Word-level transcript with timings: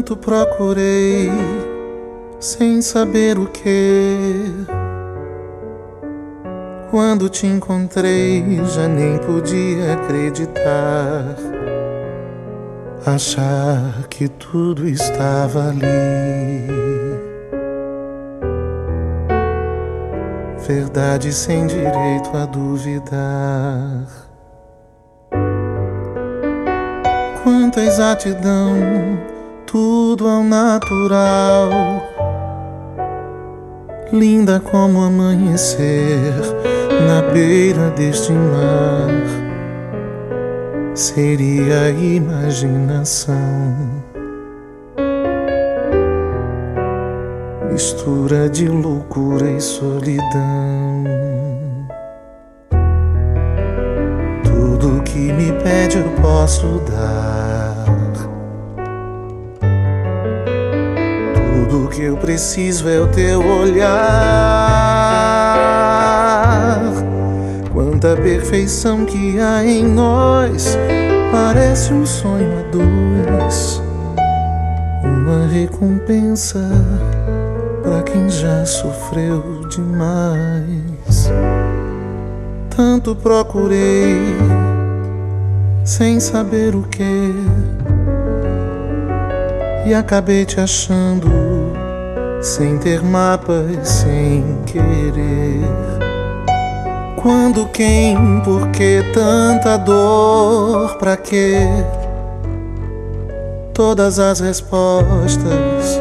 Tanto 0.00 0.16
procurei 0.16 1.30
sem 2.38 2.80
saber 2.80 3.38
o 3.38 3.44
que. 3.44 4.50
Quando 6.90 7.28
te 7.28 7.46
encontrei, 7.46 8.42
já 8.64 8.88
nem 8.88 9.18
podia 9.18 9.92
acreditar. 9.92 11.36
Achar 13.04 14.08
que 14.08 14.26
tudo 14.26 14.88
estava 14.88 15.68
ali. 15.68 16.66
Verdade 20.66 21.30
sem 21.30 21.66
direito 21.66 22.34
a 22.34 22.46
duvidar. 22.46 24.06
Quanta 27.42 27.82
exatidão, 27.82 28.78
tudo 29.70 30.26
ao 30.26 30.42
natural. 30.42 31.70
Linda 34.12 34.58
como 34.58 35.00
amanhecer 35.00 36.34
na 37.06 37.22
beira 37.32 37.90
deste 37.90 38.32
mar. 38.32 39.08
Seria 40.92 41.90
imaginação. 41.90 43.36
Mistura 47.70 48.48
de 48.48 48.66
loucura 48.66 49.48
e 49.52 49.60
solidão. 49.60 51.04
Tudo 54.42 55.00
que 55.04 55.32
me 55.32 55.52
pede 55.62 55.98
eu 55.98 56.10
posso 56.20 56.66
dar. 56.90 57.89
Tudo 61.70 61.88
que 61.88 62.02
eu 62.02 62.16
preciso 62.16 62.88
é 62.88 62.98
o 62.98 63.06
teu 63.06 63.38
olhar. 63.46 63.86
Quanta 67.72 68.16
perfeição 68.16 69.06
que 69.06 69.38
há 69.38 69.64
em 69.64 69.84
nós, 69.84 70.76
parece 71.30 71.92
um 71.92 72.04
sonho 72.04 72.58
a 72.58 72.62
dois. 72.72 73.80
Uma 75.04 75.46
recompensa 75.46 76.58
para 77.84 78.02
quem 78.02 78.28
já 78.28 78.66
sofreu 78.66 79.60
demais. 79.68 81.30
Tanto 82.76 83.14
procurei 83.14 84.16
sem 85.84 86.18
saber 86.18 86.74
o 86.74 86.82
que, 86.82 87.32
e 89.86 89.94
acabei 89.94 90.44
te 90.44 90.60
achando 90.60 91.49
sem 92.40 92.78
ter 92.78 93.02
mapas, 93.02 93.88
sem 93.88 94.44
querer. 94.66 95.60
Quando, 97.16 97.66
quem, 97.66 98.40
por 98.40 98.68
que 98.68 99.02
tanta 99.12 99.76
dor? 99.76 100.96
Pra 100.96 101.16
quê? 101.16 101.58
Todas 103.74 104.18
as 104.18 104.40
respostas 104.40 106.00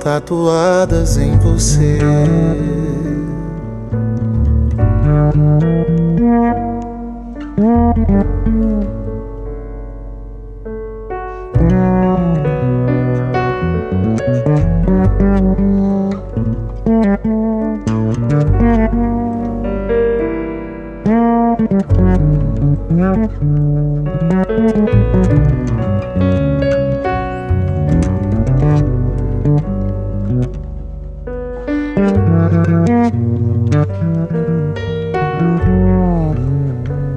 tatuadas 0.00 1.18
em 1.18 1.36
você. 1.38 1.98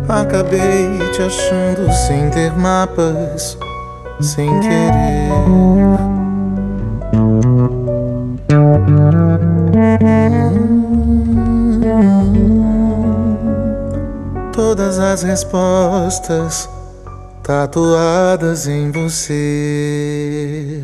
Acabei 0.07 0.99
te 1.11 1.23
achando 1.23 1.91
sem 1.91 2.29
ter 2.29 2.55
mapas, 2.57 3.57
sem 4.21 4.47
querer. 4.59 6.30
Todas 14.53 14.99
as 14.99 15.23
respostas 15.23 16.69
tatuadas 17.41 18.67
em 18.67 18.91
você. 18.91 20.83